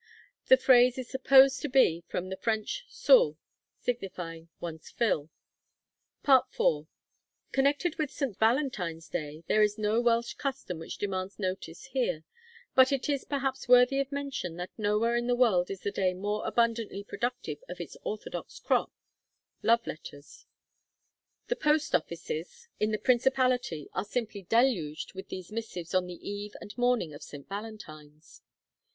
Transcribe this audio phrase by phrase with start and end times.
[0.47, 3.37] The phrase is supposed to be from the French soûl,
[3.81, 5.29] signifying one's fill.
[6.23, 6.33] FOOTNOTE: Vide W.
[6.33, 6.81] Roberts's 'Crefydd yr Oesoedd Tywyll,' 1.
[6.81, 7.51] IV.
[7.51, 8.37] Connected with St.
[8.39, 12.23] Valentine's Day, there is no Welsh custom which demands notice here;
[12.73, 16.15] but it is perhaps worthy of mention that nowhere in the world is the day
[16.15, 18.91] more abundantly productive of its orthodox crop
[19.61, 20.47] love letters.
[21.47, 26.55] The post offices in the Principality are simply deluged with these missives on the eve
[26.59, 27.47] and morning of St.
[27.47, 28.41] Valentine's.